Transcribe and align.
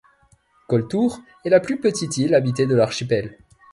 Koltur 0.67 1.19
est 1.45 1.51
la 1.51 1.59
plus 1.59 1.79
petite 1.79 2.17
île 2.17 2.33
habitée 2.33 2.65
de 2.65 2.73
l'archipel. 2.73 3.37